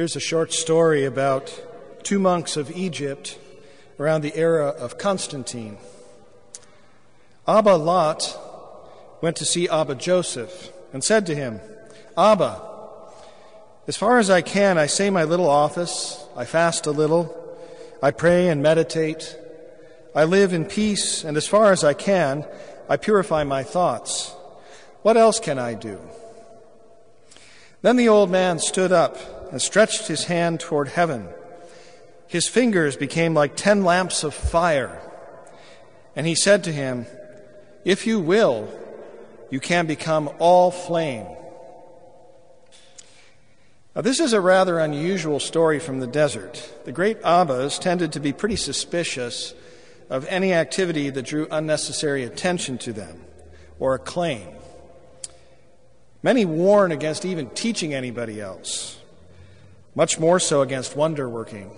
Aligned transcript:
Here's 0.00 0.16
a 0.16 0.18
short 0.18 0.50
story 0.54 1.04
about 1.04 1.52
two 2.04 2.18
monks 2.18 2.56
of 2.56 2.70
Egypt 2.70 3.38
around 3.98 4.22
the 4.22 4.34
era 4.34 4.68
of 4.68 4.96
Constantine. 4.96 5.76
Abba 7.46 7.76
Lot 7.76 8.34
went 9.20 9.36
to 9.36 9.44
see 9.44 9.68
Abba 9.68 9.96
Joseph 9.96 10.72
and 10.94 11.04
said 11.04 11.26
to 11.26 11.34
him, 11.34 11.60
Abba, 12.16 12.62
as 13.86 13.98
far 13.98 14.18
as 14.18 14.30
I 14.30 14.40
can, 14.40 14.78
I 14.78 14.86
say 14.86 15.10
my 15.10 15.24
little 15.24 15.50
office, 15.50 16.24
I 16.34 16.46
fast 16.46 16.86
a 16.86 16.92
little, 16.92 17.36
I 18.02 18.10
pray 18.10 18.48
and 18.48 18.62
meditate, 18.62 19.36
I 20.16 20.24
live 20.24 20.54
in 20.54 20.64
peace, 20.64 21.24
and 21.24 21.36
as 21.36 21.46
far 21.46 21.72
as 21.72 21.84
I 21.84 21.92
can, 21.92 22.46
I 22.88 22.96
purify 22.96 23.44
my 23.44 23.64
thoughts. 23.64 24.34
What 25.02 25.18
else 25.18 25.38
can 25.38 25.58
I 25.58 25.74
do? 25.74 26.00
Then 27.82 27.96
the 27.96 28.08
old 28.08 28.30
man 28.30 28.60
stood 28.60 28.92
up 28.92 29.39
and 29.50 29.60
stretched 29.60 30.06
his 30.06 30.24
hand 30.24 30.60
toward 30.60 30.88
heaven. 30.88 31.28
His 32.26 32.46
fingers 32.46 32.96
became 32.96 33.34
like 33.34 33.56
ten 33.56 33.84
lamps 33.84 34.22
of 34.22 34.34
fire. 34.34 35.00
And 36.14 36.26
he 36.26 36.34
said 36.34 36.64
to 36.64 36.72
him, 36.72 37.06
If 37.84 38.06
you 38.06 38.20
will, 38.20 38.68
you 39.50 39.60
can 39.60 39.86
become 39.86 40.30
all 40.38 40.70
flame. 40.70 41.26
Now, 43.96 44.02
this 44.02 44.20
is 44.20 44.32
a 44.32 44.40
rather 44.40 44.78
unusual 44.78 45.40
story 45.40 45.80
from 45.80 45.98
the 45.98 46.06
desert. 46.06 46.72
The 46.84 46.92
great 46.92 47.18
Abbas 47.24 47.78
tended 47.78 48.12
to 48.12 48.20
be 48.20 48.32
pretty 48.32 48.56
suspicious 48.56 49.52
of 50.08 50.24
any 50.26 50.52
activity 50.52 51.10
that 51.10 51.26
drew 51.26 51.48
unnecessary 51.50 52.22
attention 52.22 52.78
to 52.78 52.92
them 52.92 53.24
or 53.80 53.94
acclaim. 53.94 54.46
Many 56.22 56.44
warn 56.44 56.92
against 56.92 57.24
even 57.24 57.50
teaching 57.50 57.92
anybody 57.92 58.40
else, 58.40 58.99
much 60.00 60.18
more 60.18 60.40
so 60.40 60.62
against 60.62 60.96
wonder 60.96 61.28
working. 61.28 61.70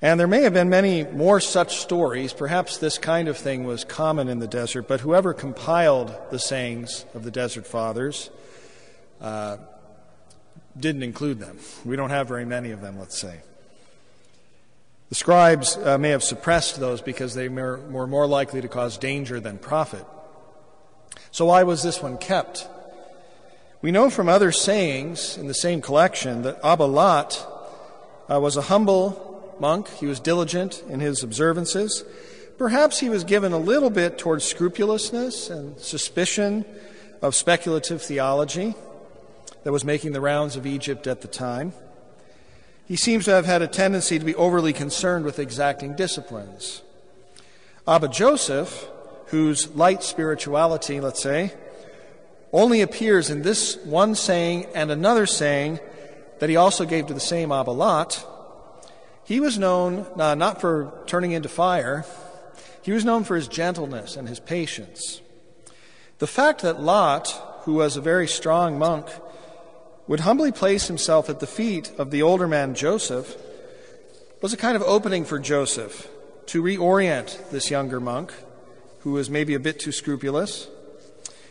And 0.00 0.20
there 0.20 0.28
may 0.28 0.42
have 0.42 0.54
been 0.54 0.68
many 0.68 1.02
more 1.02 1.40
such 1.40 1.78
stories. 1.78 2.32
Perhaps 2.32 2.78
this 2.78 2.98
kind 2.98 3.26
of 3.26 3.36
thing 3.36 3.64
was 3.64 3.82
common 3.82 4.28
in 4.28 4.38
the 4.38 4.46
desert, 4.46 4.86
but 4.86 5.00
whoever 5.00 5.34
compiled 5.34 6.14
the 6.30 6.38
sayings 6.38 7.04
of 7.14 7.24
the 7.24 7.32
desert 7.32 7.66
fathers 7.66 8.30
uh, 9.20 9.56
didn't 10.78 11.02
include 11.02 11.40
them. 11.40 11.58
We 11.84 11.96
don't 11.96 12.10
have 12.10 12.28
very 12.28 12.44
many 12.44 12.70
of 12.70 12.80
them, 12.80 12.96
let's 12.96 13.18
say. 13.18 13.40
The 15.08 15.16
scribes 15.16 15.76
uh, 15.78 15.98
may 15.98 16.10
have 16.10 16.22
suppressed 16.22 16.78
those 16.78 17.00
because 17.00 17.34
they 17.34 17.48
were 17.48 18.06
more 18.06 18.28
likely 18.28 18.60
to 18.60 18.68
cause 18.68 18.98
danger 18.98 19.40
than 19.40 19.58
profit. 19.58 20.04
So, 21.32 21.46
why 21.46 21.64
was 21.64 21.82
this 21.82 22.00
one 22.00 22.18
kept? 22.18 22.68
We 23.82 23.90
know 23.90 24.10
from 24.10 24.28
other 24.28 24.52
sayings 24.52 25.38
in 25.38 25.46
the 25.46 25.54
same 25.54 25.80
collection 25.80 26.42
that 26.42 26.60
Abba 26.62 26.84
Lot 26.84 27.46
uh, 28.30 28.38
was 28.38 28.56
a 28.56 28.62
humble 28.62 29.56
monk. 29.58 29.88
He 29.88 30.06
was 30.06 30.20
diligent 30.20 30.82
in 30.88 31.00
his 31.00 31.22
observances. 31.22 32.04
Perhaps 32.58 33.00
he 33.00 33.08
was 33.08 33.24
given 33.24 33.52
a 33.52 33.58
little 33.58 33.88
bit 33.88 34.18
towards 34.18 34.44
scrupulousness 34.44 35.48
and 35.48 35.78
suspicion 35.78 36.66
of 37.22 37.34
speculative 37.34 38.02
theology 38.02 38.74
that 39.64 39.72
was 39.72 39.84
making 39.84 40.12
the 40.12 40.20
rounds 40.20 40.56
of 40.56 40.66
Egypt 40.66 41.06
at 41.06 41.22
the 41.22 41.28
time. 41.28 41.72
He 42.86 42.96
seems 42.96 43.24
to 43.24 43.30
have 43.30 43.46
had 43.46 43.62
a 43.62 43.66
tendency 43.66 44.18
to 44.18 44.24
be 44.24 44.34
overly 44.34 44.74
concerned 44.74 45.24
with 45.24 45.38
exacting 45.38 45.96
disciplines. 45.96 46.82
Abba 47.86 48.08
Joseph 48.08 48.88
whose 49.30 49.68
light 49.76 50.02
spirituality, 50.02 51.00
let's 51.00 51.22
say, 51.22 51.52
only 52.52 52.80
appears 52.80 53.30
in 53.30 53.42
this 53.42 53.76
one 53.84 54.14
saying 54.14 54.66
and 54.74 54.90
another 54.90 55.26
saying 55.26 55.80
that 56.40 56.48
he 56.48 56.56
also 56.56 56.84
gave 56.84 57.06
to 57.06 57.14
the 57.14 57.20
same 57.20 57.52
Abba 57.52 57.70
Lot, 57.70 58.26
he 59.24 59.40
was 59.40 59.58
known 59.58 60.06
uh, 60.18 60.34
not 60.34 60.60
for 60.60 60.92
turning 61.06 61.32
into 61.32 61.48
fire, 61.48 62.04
he 62.82 62.92
was 62.92 63.04
known 63.04 63.24
for 63.24 63.36
his 63.36 63.46
gentleness 63.46 64.16
and 64.16 64.28
his 64.28 64.40
patience. 64.40 65.20
The 66.18 66.26
fact 66.26 66.62
that 66.62 66.82
Lot, 66.82 67.28
who 67.64 67.74
was 67.74 67.96
a 67.96 68.00
very 68.00 68.26
strong 68.26 68.78
monk, 68.78 69.06
would 70.06 70.20
humbly 70.20 70.50
place 70.50 70.88
himself 70.88 71.30
at 71.30 71.40
the 71.40 71.46
feet 71.46 71.92
of 71.98 72.10
the 72.10 72.22
older 72.22 72.48
man 72.48 72.74
Joseph 72.74 73.36
was 74.40 74.52
a 74.52 74.56
kind 74.56 74.74
of 74.74 74.82
opening 74.82 75.24
for 75.24 75.38
Joseph 75.38 76.08
to 76.46 76.62
reorient 76.62 77.50
this 77.50 77.70
younger 77.70 78.00
monk 78.00 78.32
who 79.00 79.12
was 79.12 79.30
maybe 79.30 79.54
a 79.54 79.60
bit 79.60 79.78
too 79.78 79.92
scrupulous. 79.92 80.66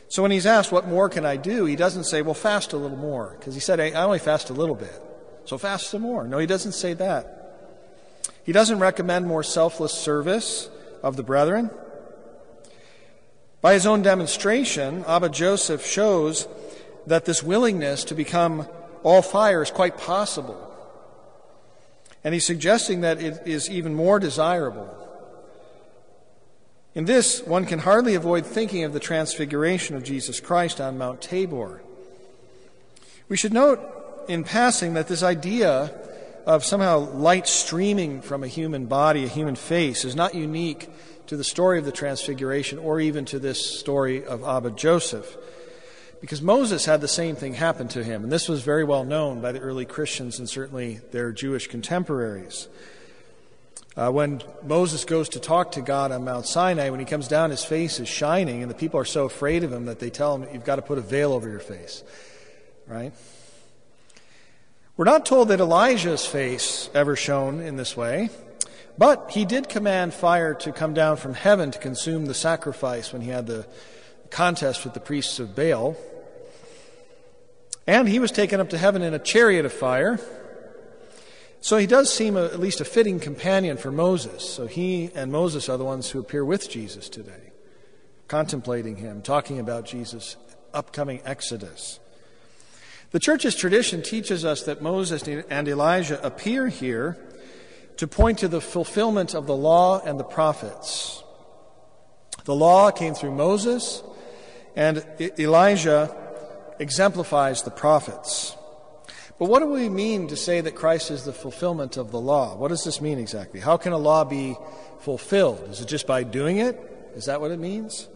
So 0.09 0.23
when 0.23 0.31
he's 0.31 0.47
asked, 0.47 0.71
What 0.71 0.87
more 0.87 1.07
can 1.07 1.25
I 1.25 1.37
do? 1.37 1.65
he 1.65 1.75
doesn't 1.75 2.03
say, 2.03 2.21
Well, 2.21 2.33
fast 2.33 2.73
a 2.73 2.77
little 2.77 2.97
more, 2.97 3.35
because 3.39 3.53
he 3.53 3.59
said, 3.59 3.79
I 3.79 3.91
only 3.91 4.19
fast 4.19 4.49
a 4.49 4.53
little 4.53 4.75
bit. 4.75 5.01
So 5.45 5.57
fast 5.57 5.89
some 5.89 6.01
more. 6.01 6.27
No, 6.27 6.37
he 6.37 6.45
doesn't 6.47 6.73
say 6.73 6.93
that. 6.95 7.35
He 8.43 8.51
doesn't 8.51 8.79
recommend 8.79 9.27
more 9.27 9.43
selfless 9.43 9.93
service 9.93 10.69
of 11.03 11.15
the 11.15 11.23
brethren. 11.23 11.69
By 13.61 13.73
his 13.73 13.85
own 13.85 14.01
demonstration, 14.01 15.03
Abba 15.05 15.29
Joseph 15.29 15.85
shows 15.85 16.47
that 17.05 17.25
this 17.25 17.43
willingness 17.43 18.03
to 18.05 18.15
become 18.15 18.67
all 19.03 19.21
fire 19.21 19.61
is 19.61 19.71
quite 19.71 19.97
possible. 19.97 20.65
And 22.23 22.33
he's 22.33 22.45
suggesting 22.45 23.01
that 23.01 23.21
it 23.21 23.41
is 23.45 23.69
even 23.69 23.93
more 23.93 24.19
desirable 24.19 24.87
in 26.95 27.05
this, 27.05 27.41
one 27.43 27.65
can 27.65 27.79
hardly 27.79 28.15
avoid 28.15 28.45
thinking 28.45 28.83
of 28.83 28.93
the 28.93 28.99
transfiguration 28.99 29.95
of 29.95 30.03
Jesus 30.03 30.39
Christ 30.39 30.81
on 30.81 30.97
Mount 30.97 31.21
Tabor. 31.21 31.81
We 33.27 33.37
should 33.37 33.53
note 33.53 33.79
in 34.27 34.43
passing 34.43 34.95
that 34.95 35.07
this 35.07 35.23
idea 35.23 35.93
of 36.45 36.65
somehow 36.65 36.97
light 36.97 37.47
streaming 37.47 38.21
from 38.21 38.43
a 38.43 38.47
human 38.47 38.87
body, 38.87 39.23
a 39.23 39.27
human 39.27 39.55
face, 39.55 40.03
is 40.03 40.15
not 40.15 40.33
unique 40.33 40.89
to 41.27 41.37
the 41.37 41.43
story 41.43 41.77
of 41.77 41.85
the 41.85 41.91
Transfiguration 41.91 42.79
or 42.79 42.99
even 42.99 43.23
to 43.25 43.37
this 43.37 43.79
story 43.79 44.25
of 44.25 44.43
Abba 44.43 44.71
Joseph. 44.71 45.37
Because 46.21 46.41
Moses 46.41 46.85
had 46.85 47.01
the 47.01 47.07
same 47.07 47.35
thing 47.35 47.53
happen 47.53 47.87
to 47.89 48.03
him, 48.03 48.23
and 48.23 48.31
this 48.31 48.49
was 48.49 48.63
very 48.63 48.83
well 48.83 49.05
known 49.05 49.39
by 49.39 49.51
the 49.51 49.59
early 49.59 49.85
Christians 49.85 50.39
and 50.39 50.49
certainly 50.49 50.99
their 51.11 51.31
Jewish 51.31 51.67
contemporaries. 51.67 52.67
Uh, 53.99 54.09
when 54.09 54.41
Moses 54.63 55.03
goes 55.03 55.27
to 55.27 55.41
talk 55.41 55.73
to 55.73 55.81
God 55.81 56.13
on 56.13 56.23
Mount 56.23 56.45
Sinai, 56.45 56.89
when 56.89 57.01
he 57.01 57.05
comes 57.05 57.27
down, 57.27 57.49
his 57.49 57.65
face 57.65 57.99
is 57.99 58.07
shining, 58.07 58.61
and 58.61 58.71
the 58.71 58.75
people 58.75 58.97
are 58.97 59.03
so 59.03 59.25
afraid 59.25 59.65
of 59.65 59.73
him 59.73 59.87
that 59.87 59.99
they 59.99 60.09
tell 60.09 60.37
him, 60.37 60.47
You've 60.53 60.63
got 60.63 60.77
to 60.77 60.81
put 60.81 60.97
a 60.97 61.01
veil 61.01 61.33
over 61.33 61.49
your 61.49 61.59
face. 61.59 62.01
Right? 62.87 63.11
We're 64.95 65.03
not 65.03 65.25
told 65.25 65.49
that 65.49 65.59
Elijah's 65.59 66.25
face 66.25 66.89
ever 66.93 67.17
shone 67.17 67.59
in 67.59 67.75
this 67.75 67.97
way, 67.97 68.29
but 68.97 69.31
he 69.31 69.43
did 69.43 69.67
command 69.67 70.13
fire 70.13 70.53
to 70.53 70.71
come 70.71 70.93
down 70.93 71.17
from 71.17 71.33
heaven 71.33 71.69
to 71.71 71.79
consume 71.79 72.25
the 72.25 72.33
sacrifice 72.33 73.11
when 73.11 73.21
he 73.21 73.29
had 73.29 73.47
the 73.47 73.67
contest 74.29 74.85
with 74.85 74.93
the 74.93 75.01
priests 75.01 75.41
of 75.41 75.57
Baal. 75.57 75.97
And 77.85 78.07
he 78.07 78.19
was 78.19 78.31
taken 78.31 78.61
up 78.61 78.69
to 78.69 78.77
heaven 78.77 79.01
in 79.01 79.13
a 79.13 79.19
chariot 79.19 79.65
of 79.65 79.73
fire. 79.73 80.21
So 81.61 81.77
he 81.77 81.87
does 81.87 82.13
seem 82.13 82.37
a, 82.37 82.45
at 82.45 82.59
least 82.59 82.81
a 82.81 82.85
fitting 82.85 83.19
companion 83.19 83.77
for 83.77 83.91
Moses. 83.91 84.47
So 84.47 84.67
he 84.67 85.11
and 85.13 85.31
Moses 85.31 85.67
are 85.69 85.77
the 85.77 85.85
ones 85.85 86.09
who 86.09 86.19
appear 86.19 86.45
with 86.45 86.69
Jesus 86.69 87.09
today, 87.09 87.51
contemplating 88.27 88.97
him, 88.97 89.21
talking 89.21 89.59
about 89.59 89.85
Jesus' 89.85 90.37
upcoming 90.73 91.21
exodus. 91.25 91.99
The 93.11 93.19
church's 93.19 93.55
tradition 93.55 94.03
teaches 94.03 94.45
us 94.45 94.63
that 94.63 94.81
Moses 94.81 95.23
and 95.27 95.67
Elijah 95.67 96.23
appear 96.25 96.67
here 96.67 97.17
to 97.97 98.07
point 98.07 98.37
to 98.39 98.47
the 98.47 98.61
fulfillment 98.61 99.33
of 99.33 99.47
the 99.47 99.55
law 99.55 99.99
and 99.99 100.19
the 100.19 100.23
prophets. 100.23 101.23
The 102.45 102.55
law 102.55 102.91
came 102.91 103.15
through 103.15 103.35
Moses, 103.35 104.03
and 104.75 105.05
Elijah 105.37 106.15
exemplifies 106.79 107.63
the 107.63 107.71
prophets. 107.71 108.55
But 109.39 109.47
what 109.47 109.59
do 109.59 109.67
we 109.67 109.87
mean 109.87 110.27
to 110.27 110.35
say 110.35 110.59
that 110.59 110.75
Christ 110.75 111.11
is 111.11 111.23
the 111.23 111.31
fulfillment 111.31 111.95
of 111.95 112.11
the 112.11 112.19
law? 112.19 112.57
What 112.57 112.67
does 112.67 112.83
this 112.83 112.99
mean 112.99 113.17
exactly? 113.17 113.61
How 113.61 113.77
can 113.77 113.93
a 113.93 113.97
law 113.97 114.25
be 114.25 114.57
fulfilled? 114.99 115.65
Is 115.69 115.79
it 115.79 115.87
just 115.87 116.05
by 116.05 116.23
doing 116.23 116.57
it? 116.57 116.77
Is 117.15 117.25
that 117.25 117.39
what 117.39 117.51
it 117.51 117.59
means? 117.59 118.09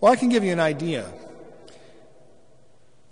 Well, 0.00 0.12
I 0.12 0.16
can 0.16 0.28
give 0.28 0.44
you 0.44 0.52
an 0.52 0.60
idea. 0.60 1.12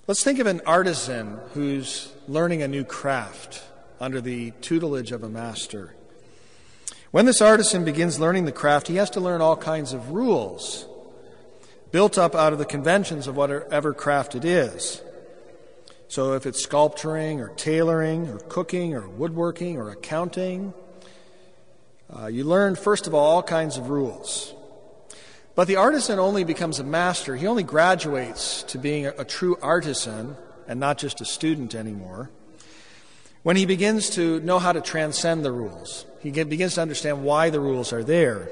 Let's 0.07 0.23
think 0.23 0.39
of 0.39 0.47
an 0.47 0.61
artisan 0.67 1.41
who's 1.53 2.13
learning 2.29 2.63
a 2.63 2.69
new 2.69 2.85
craft 2.85 3.65
under 3.99 4.21
the 4.21 4.53
tutelage 4.61 5.11
of 5.11 5.25
a 5.25 5.29
master. 5.29 5.97
When 7.11 7.27
this 7.27 7.43
artisan 7.43 7.85
begins 7.85 8.21
learning 8.21 8.45
the 8.45 8.53
craft, 8.53 8.87
he 8.87 8.97
has 8.97 9.11
to 9.11 9.21
learn 9.21 9.41
all 9.41 9.57
kinds 9.57 9.93
of 9.93 10.11
rules 10.11 10.87
built 11.91 12.19
up 12.19 12.37
out 12.37 12.53
of 12.53 12.61
the 12.61 12.65
conventions 12.65 13.27
of 13.27 13.37
whatever 13.37 13.93
craft 13.93 14.37
it 14.37 14.45
is. 14.45 15.03
So 16.09 16.35
if 16.35 16.47
it's 16.47 16.63
sculpturing 16.63 17.41
or 17.41 17.49
tailoring 17.49 18.29
or 18.29 18.39
cooking 18.39 18.95
or 18.95 19.09
woodworking 19.09 19.77
or 19.77 19.91
accounting, 19.91 20.73
uh, 22.15 22.27
you 22.27 22.45
learn, 22.45 22.77
first 22.77 23.07
of 23.07 23.15
all, 23.15 23.25
all 23.25 23.43
kinds 23.43 23.77
of 23.77 23.91
rules. 23.91 24.55
But 25.57 25.67
the 25.67 25.77
artisan 25.77 26.19
only 26.19 26.45
becomes 26.45 26.79
a 26.79 26.85
master. 26.85 27.35
He 27.35 27.47
only 27.47 27.63
graduates 27.63 28.63
to 28.65 28.79
being 28.79 29.07
a, 29.07 29.11
a 29.19 29.25
true 29.25 29.57
artisan 29.61 30.37
and 30.69 30.79
not 30.79 30.99
just 30.99 31.21
a 31.21 31.25
student 31.25 31.75
anymore 31.75 32.31
when 33.47 33.55
he 33.55 33.65
begins 33.65 34.11
to 34.11 34.41
know 34.41 34.59
how 34.59 34.73
to 34.73 34.81
transcend 34.81 35.45
the 35.45 35.53
rules. 35.53 36.05
He 36.21 36.33
begins 36.33 36.75
to 36.75 36.83
understand 36.83 37.23
why 37.23 37.51
the 37.51 37.61
rules 37.61 37.93
are 37.93 38.03
there. 38.03 38.49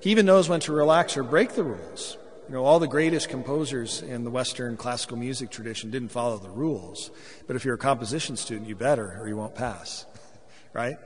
He 0.00 0.10
even 0.10 0.26
knows 0.26 0.48
when 0.48 0.58
to 0.60 0.72
relax 0.72 1.16
or 1.16 1.22
break 1.22 1.52
the 1.52 1.62
rules. 1.62 2.18
You 2.48 2.54
know, 2.54 2.64
all 2.64 2.78
the 2.78 2.86
greatest 2.86 3.30
composers 3.30 4.02
in 4.02 4.24
the 4.24 4.30
Western 4.30 4.76
classical 4.76 5.16
music 5.16 5.50
tradition 5.50 5.90
didn't 5.90 6.10
follow 6.10 6.36
the 6.36 6.50
rules. 6.50 7.10
But 7.46 7.56
if 7.56 7.64
you're 7.64 7.76
a 7.76 7.78
composition 7.78 8.36
student, 8.36 8.68
you 8.68 8.76
better, 8.76 9.18
or 9.18 9.28
you 9.28 9.36
won't 9.36 9.54
pass. 9.54 10.04
right? 10.74 10.98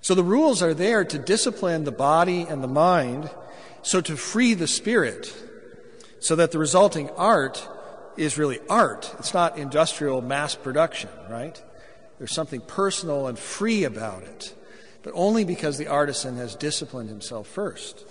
So 0.00 0.14
the 0.14 0.24
rules 0.24 0.62
are 0.62 0.72
there 0.72 1.04
to 1.04 1.18
discipline 1.18 1.84
the 1.84 1.92
body 1.92 2.42
and 2.42 2.64
the 2.64 2.68
mind, 2.68 3.30
so 3.82 4.00
to 4.00 4.16
free 4.16 4.54
the 4.54 4.66
spirit, 4.66 5.34
so 6.20 6.36
that 6.36 6.52
the 6.52 6.58
resulting 6.58 7.10
art 7.10 7.68
is 8.16 8.38
really 8.38 8.60
art. 8.70 9.14
It's 9.18 9.34
not 9.34 9.58
industrial 9.58 10.22
mass 10.22 10.54
production, 10.54 11.10
right? 11.28 11.62
There's 12.16 12.32
something 12.32 12.60
personal 12.62 13.26
and 13.26 13.38
free 13.38 13.84
about 13.84 14.22
it, 14.22 14.54
but 15.02 15.12
only 15.14 15.44
because 15.44 15.76
the 15.76 15.88
artisan 15.88 16.36
has 16.36 16.56
disciplined 16.56 17.10
himself 17.10 17.46
first. 17.46 18.04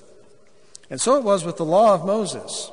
And 0.90 1.02
so 1.02 1.16
it 1.16 1.24
was 1.24 1.44
with 1.44 1.58
the 1.58 1.66
law 1.66 1.94
of 1.94 2.06
Moses. 2.06 2.72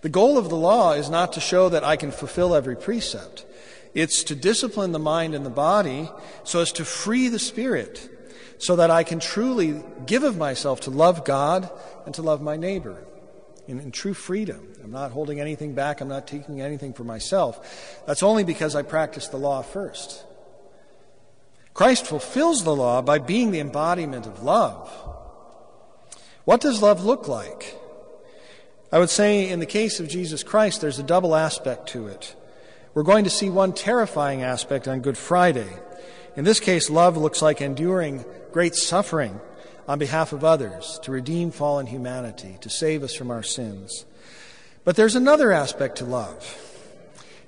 The 0.00 0.08
goal 0.08 0.38
of 0.38 0.48
the 0.48 0.56
law 0.56 0.92
is 0.92 1.10
not 1.10 1.32
to 1.32 1.40
show 1.40 1.68
that 1.70 1.84
I 1.84 1.96
can 1.96 2.12
fulfill 2.12 2.54
every 2.54 2.76
precept. 2.76 3.44
It's 3.94 4.22
to 4.24 4.34
discipline 4.34 4.92
the 4.92 4.98
mind 4.98 5.34
and 5.34 5.44
the 5.44 5.50
body 5.50 6.10
so 6.44 6.60
as 6.60 6.72
to 6.72 6.84
free 6.84 7.28
the 7.28 7.38
spirit, 7.38 8.08
so 8.58 8.76
that 8.76 8.90
I 8.90 9.02
can 9.02 9.18
truly 9.18 9.82
give 10.06 10.22
of 10.22 10.36
myself 10.36 10.82
to 10.82 10.90
love 10.90 11.24
God 11.24 11.70
and 12.04 12.14
to 12.14 12.22
love 12.22 12.42
my 12.42 12.56
neighbor 12.56 13.02
in, 13.66 13.80
in, 13.80 13.90
true 13.90 14.14
freedom. 14.14 14.72
I'm 14.82 14.90
not 14.90 15.10
holding 15.12 15.40
anything 15.40 15.74
back, 15.74 16.00
I'm 16.00 16.08
not 16.08 16.26
taking 16.26 16.60
anything 16.60 16.92
for 16.92 17.04
myself. 17.04 18.02
That's 18.06 18.22
only 18.22 18.44
because 18.44 18.74
I 18.74 18.82
practice 18.82 19.28
the 19.28 19.36
law 19.36 19.62
first. 19.62 20.24
Christ 21.74 22.06
fulfills 22.06 22.64
the 22.64 22.74
law 22.74 23.02
by 23.02 23.18
being 23.18 23.52
the 23.52 23.60
embodiment 23.60 24.26
of 24.26 24.42
love. 24.42 24.90
What 26.48 26.62
does 26.62 26.80
love 26.80 27.04
look 27.04 27.28
like? 27.28 27.76
I 28.90 28.98
would 28.98 29.10
say 29.10 29.50
in 29.50 29.60
the 29.60 29.66
case 29.66 30.00
of 30.00 30.08
Jesus 30.08 30.42
Christ, 30.42 30.80
there's 30.80 30.98
a 30.98 31.02
double 31.02 31.36
aspect 31.36 31.90
to 31.90 32.06
it. 32.06 32.34
We're 32.94 33.02
going 33.02 33.24
to 33.24 33.30
see 33.30 33.50
one 33.50 33.74
terrifying 33.74 34.42
aspect 34.42 34.88
on 34.88 35.00
Good 35.00 35.18
Friday. 35.18 35.68
In 36.36 36.44
this 36.44 36.58
case, 36.58 36.88
love 36.88 37.18
looks 37.18 37.42
like 37.42 37.60
enduring 37.60 38.24
great 38.50 38.74
suffering 38.74 39.38
on 39.86 39.98
behalf 39.98 40.32
of 40.32 40.42
others 40.42 40.98
to 41.02 41.12
redeem 41.12 41.50
fallen 41.50 41.86
humanity, 41.86 42.56
to 42.62 42.70
save 42.70 43.02
us 43.02 43.14
from 43.14 43.30
our 43.30 43.42
sins. 43.42 44.06
But 44.84 44.96
there's 44.96 45.16
another 45.16 45.52
aspect 45.52 45.98
to 45.98 46.06
love. 46.06 46.56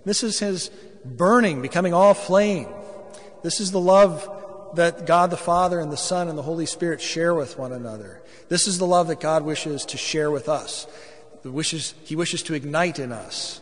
This 0.04 0.22
is 0.22 0.40
his 0.40 0.70
burning, 1.06 1.62
becoming 1.62 1.94
all 1.94 2.12
flame. 2.12 2.68
This 3.42 3.60
is 3.60 3.72
the 3.72 3.80
that 4.74 5.06
God 5.06 5.30
the 5.30 5.36
Father 5.36 5.80
and 5.80 5.92
the 5.92 5.96
Son 5.96 6.28
and 6.28 6.38
the 6.38 6.42
Holy 6.42 6.66
Spirit 6.66 7.00
share 7.00 7.34
with 7.34 7.58
one 7.58 7.72
another. 7.72 8.22
This 8.48 8.66
is 8.66 8.78
the 8.78 8.86
love 8.86 9.08
that 9.08 9.20
God 9.20 9.44
wishes 9.44 9.84
to 9.86 9.96
share 9.96 10.30
with 10.30 10.48
us. 10.48 10.86
The 11.42 11.50
wishes, 11.50 11.94
he 12.04 12.16
wishes 12.16 12.42
to 12.44 12.54
ignite 12.54 12.98
in 12.98 13.12
us. 13.12 13.60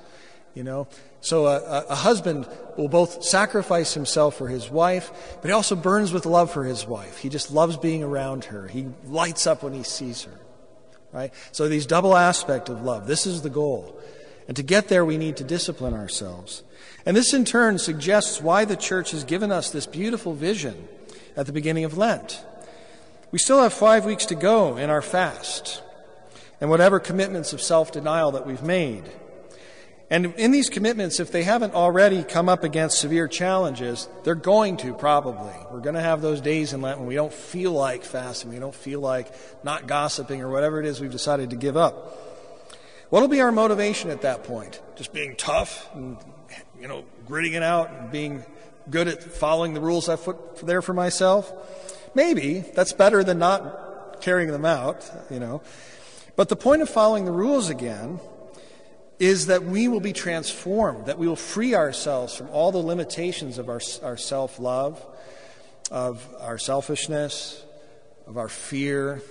You 0.55 0.65
know, 0.65 0.89
so 1.21 1.47
a, 1.47 1.85
a, 1.89 1.95
husband 1.95 2.49
will 2.77 2.89
both 2.89 3.23
sacrifice 3.23 3.95
himself 3.95 4.37
for 4.37 4.49
his 4.49 4.71
wife, 4.71 5.37
but 5.41 5.49
he 5.49 5.53
also 5.53 5.77
burns 5.77 6.13
with 6.13 6.27
love 6.27 6.51
for 6.51 6.65
his 6.65 6.87
wife. 6.87 7.19
He 7.19 7.29
just 7.29 7.53
loves 7.53 7.77
being 7.77 8.03
around 8.03 8.47
her. 8.47 8.67
He 8.67 8.89
lights 9.07 9.47
up 9.47 9.63
when 9.63 9.73
he 9.73 9.83
sees 9.83 10.23
her. 10.23 10.39
Right? 11.13 11.33
So 11.53 11.69
these 11.69 11.87
double 11.87 12.17
aspect 12.17 12.69
of 12.69 12.83
love. 12.83 13.07
This 13.07 13.27
is 13.27 13.43
the 13.43 13.51
goal. 13.51 14.01
And 14.49 14.57
to 14.57 14.63
get 14.63 14.89
there, 14.89 15.05
we 15.05 15.19
need 15.19 15.37
to 15.37 15.45
discipline 15.45 15.95
ourselves. 15.95 16.63
And 17.05 17.17
this 17.17 17.35
in 17.35 17.45
turn 17.45 17.79
suggests 17.79 18.41
why 18.41 18.65
the 18.65 18.77
church 18.77 19.11
has 19.13 19.25
given 19.25 19.53
us 19.53 19.71
this 19.71 19.87
beautiful 19.87 20.35
vision 20.35 20.89
at 21.39 21.47
the 21.47 21.53
beginning 21.53 21.85
of 21.85 21.97
Lent. 21.97 22.45
We 23.31 23.39
still 23.39 23.63
have 23.63 23.73
five 23.73 24.05
weeks 24.05 24.27
to 24.27 24.35
go 24.35 24.77
in 24.77 24.91
our 24.91 25.01
fast 25.01 25.81
and 26.61 26.69
whatever 26.69 26.99
commitments 26.99 27.53
of 27.53 27.63
self 27.63 27.93
denial 27.93 28.33
that 28.33 28.45
we've 28.45 28.63
made. 28.63 29.05
And 30.11 30.35
in 30.37 30.51
these 30.51 30.69
commitments, 30.69 31.21
if 31.21 31.31
they 31.31 31.45
haven't 31.45 31.75
already 31.75 32.25
come 32.25 32.49
up 32.49 32.65
against 32.65 32.99
severe 32.99 33.29
challenges, 33.29 34.09
they're 34.25 34.35
going 34.35 34.79
to 34.79 34.95
probably. 34.95 35.53
We're 35.71 35.81
going 35.81 35.95
to 35.95 36.01
have 36.01 36.23
those 36.23 36.41
days 36.41 36.73
in 36.73 36.81
Lent 36.81 36.99
when 36.99 37.07
we 37.07 37.15
don't 37.15 37.33
feel 37.33 37.73
like 37.73 38.05
fasting, 38.05 38.51
we 38.51 38.59
don't 38.59 38.75
feel 38.75 39.01
like 39.01 39.33
not 39.63 39.87
gossiping 39.87 40.41
or 40.43 40.51
whatever 40.51 40.81
it 40.81 40.87
is 40.87 41.01
we've 41.01 41.13
decided 41.13 41.51
to 41.51 41.57
give 41.57 41.77
up. 41.77 42.19
What'll 43.11 43.29
be 43.29 43.43
our 43.43 43.53
motivation 43.53 44.11
at 44.11 44.23
that 44.23 44.45
point? 44.45 44.81
Just 44.97 45.13
being 45.13 45.37
tough 45.37 45.89
and, 45.95 46.17
you 46.81 46.89
know, 46.89 47.05
gritting 47.27 47.53
it 47.53 47.63
out 47.63 47.91
and 47.91 48.11
being 48.11 48.45
good 48.91 49.09
at 49.09 49.23
following 49.23 49.75
the 49.75 49.81
rules 49.81 50.09
I 50.09 50.17
put 50.17 50.59
there 50.67 50.83
for 50.83 50.95
myself? 50.95 51.53
Maybe. 52.15 52.61
That's 52.75 52.93
better 52.93 53.23
than 53.23 53.39
not 53.39 54.21
carrying 54.21 54.51
them 54.51 54.65
out, 54.65 55.09
you 55.31 55.41
know. 55.41 55.63
But 56.37 56.49
the 56.49 56.57
point 56.57 56.83
of 56.83 56.89
following 56.89 57.25
the 57.25 57.33
rules 57.33 57.69
again 57.69 58.21
is 59.19 59.47
that 59.47 59.65
we 59.65 59.89
will 59.89 60.01
be 60.01 60.13
transformed, 60.13 61.07
that 61.07 61.19
we 61.19 61.27
will 61.27 61.37
free 61.37 61.75
ourselves 61.75 62.37
from 62.37 62.49
all 62.51 62.71
the 62.71 62.79
limitations 62.79 63.59
of 63.59 63.69
our, 63.69 63.81
our 64.03 64.17
self 64.17 64.59
love, 64.59 65.05
of 65.91 66.27
our 66.41 66.59
selfishness, 66.59 67.65
of 68.27 68.37
our 68.37 68.49
fear. 68.49 69.23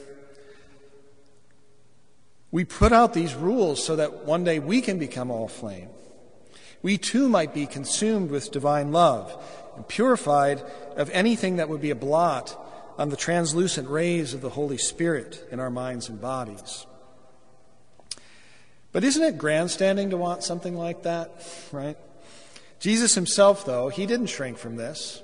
We 2.52 2.66
put 2.66 2.92
out 2.92 3.14
these 3.14 3.36
rules 3.36 3.84
so 3.84 3.96
that 3.98 4.26
one 4.26 4.44
day 4.44 4.60
we 4.60 4.82
can 4.82 5.00
become 5.00 5.32
all 5.32 5.48
flame. 5.48 5.90
We 6.88 6.98
too 6.98 7.28
might 7.28 7.54
be 7.54 7.66
consumed 7.66 8.32
with 8.32 8.50
divine 8.50 8.94
love 8.94 9.36
and 9.76 9.86
purified 9.86 10.64
of 10.96 11.10
anything 11.10 11.58
that 11.58 11.68
would 11.68 11.82
be 11.82 11.90
a 11.90 11.96
blot 11.96 12.58
on 12.98 13.10
the 13.10 13.18
translucent 13.18 13.90
rays 13.90 14.34
of 14.34 14.40
the 14.40 14.52
Holy 14.52 14.78
Spirit 14.78 15.46
in 15.52 15.60
our 15.60 15.70
minds 15.70 16.08
and 16.08 16.22
bodies. 16.22 16.86
But 18.94 19.04
isn't 19.04 19.22
it 19.22 19.38
grandstanding 19.38 20.12
to 20.12 20.16
want 20.18 20.46
something 20.46 20.78
like 20.78 21.04
that, 21.04 21.30
right? 21.74 21.98
Jesus 22.80 23.16
himself, 23.16 23.66
though, 23.66 23.90
he 23.90 24.06
didn't 24.06 24.28
shrink 24.28 24.58
from 24.58 24.78
this. 24.78 25.22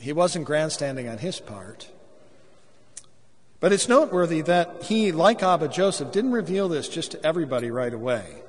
He 0.00 0.14
wasn't 0.14 0.46
grandstanding 0.46 1.10
on 1.10 1.18
his 1.18 1.40
part. 1.40 1.90
But 3.60 3.74
it's 3.74 3.86
noteworthy 3.86 4.40
that 4.40 4.84
he, 4.84 5.12
like 5.12 5.42
Abba 5.42 5.68
Joseph, 5.68 6.10
didn't 6.10 6.32
reveal 6.32 6.70
this 6.70 6.88
just 6.88 7.10
to 7.10 7.22
everybody 7.22 7.70
right 7.70 7.92
away, 7.92 8.44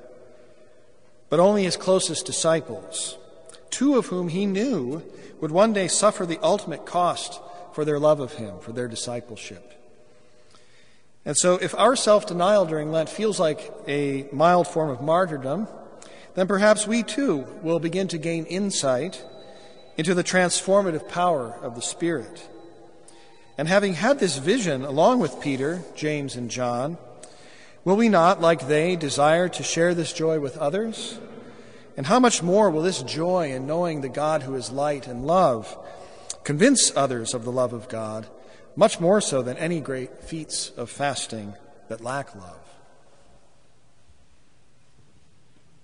but 1.30 1.40
only 1.40 1.62
his 1.62 1.76
closest 1.76 2.26
disciples, 2.26 3.16
two 3.70 3.96
of 3.96 4.06
whom 4.06 4.28
he 4.28 4.44
knew 4.44 5.02
would 5.40 5.52
one 5.52 5.72
day 5.72 5.88
suffer 5.88 6.26
the 6.26 6.40
ultimate 6.42 6.84
cost 6.84 7.40
for 7.72 7.84
their 7.84 7.98
love 7.98 8.20
of 8.20 8.34
him, 8.34 8.58
for 8.60 8.72
their 8.72 8.88
discipleship. 8.88 9.72
And 11.24 11.36
so, 11.36 11.54
if 11.54 11.74
our 11.74 11.96
self 11.96 12.26
denial 12.26 12.66
during 12.66 12.90
Lent 12.90 13.08
feels 13.08 13.38
like 13.38 13.72
a 13.86 14.26
mild 14.32 14.66
form 14.66 14.90
of 14.90 15.00
martyrdom, 15.00 15.68
then 16.34 16.46
perhaps 16.46 16.86
we 16.86 17.02
too 17.02 17.46
will 17.62 17.78
begin 17.78 18.08
to 18.08 18.18
gain 18.18 18.44
insight 18.46 19.24
into 19.96 20.14
the 20.14 20.24
transformative 20.24 21.08
power 21.08 21.54
of 21.62 21.74
the 21.74 21.82
Spirit. 21.82 22.48
And 23.58 23.68
having 23.68 23.94
had 23.94 24.18
this 24.18 24.38
vision 24.38 24.82
along 24.84 25.20
with 25.20 25.40
Peter, 25.40 25.82
James, 25.94 26.36
and 26.36 26.50
John, 26.50 26.96
will 27.84 27.96
we 27.96 28.08
not, 28.08 28.40
like 28.40 28.66
they, 28.68 28.96
desire 28.96 29.48
to 29.48 29.62
share 29.62 29.94
this 29.94 30.12
joy 30.12 30.40
with 30.40 30.56
others? 30.58 31.18
And 31.96 32.06
how 32.06 32.20
much 32.20 32.42
more 32.42 32.70
will 32.70 32.82
this 32.82 33.02
joy 33.02 33.52
in 33.52 33.66
knowing 33.66 34.00
the 34.00 34.08
God 34.08 34.42
who 34.42 34.54
is 34.54 34.70
light 34.70 35.06
and 35.06 35.26
love 35.26 35.76
convince 36.44 36.94
others 36.96 37.34
of 37.34 37.44
the 37.44 37.52
love 37.52 37.72
of 37.72 37.88
God? 37.88 38.26
much 38.76 39.00
more 39.00 39.20
so 39.20 39.42
than 39.42 39.56
any 39.56 39.80
great 39.80 40.22
feats 40.22 40.70
of 40.70 40.90
fasting 40.90 41.54
that 41.88 42.00
lack 42.00 42.34
love. 42.34 42.59